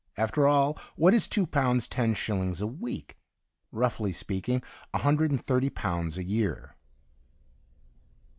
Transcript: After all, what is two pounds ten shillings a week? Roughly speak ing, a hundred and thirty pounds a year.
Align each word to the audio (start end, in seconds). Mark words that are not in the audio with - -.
After 0.17 0.47
all, 0.47 0.79
what 0.95 1.13
is 1.13 1.27
two 1.27 1.45
pounds 1.45 1.87
ten 1.87 2.15
shillings 2.15 2.59
a 2.59 2.65
week? 2.65 3.19
Roughly 3.71 4.11
speak 4.11 4.49
ing, 4.49 4.63
a 4.95 4.97
hundred 4.97 5.29
and 5.29 5.39
thirty 5.39 5.69
pounds 5.69 6.17
a 6.17 6.23
year. 6.23 6.75